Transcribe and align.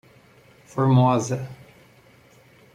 Formosa 0.65 1.37